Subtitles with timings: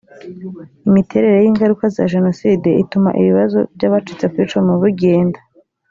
[0.87, 5.39] imiterere y ingaruka za jenoside ituma ibibazo by abacitse ku icumu bigenda